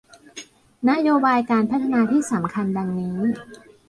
[0.89, 3.19] นโยบายการพัฒนาที่สำคัญดังนี้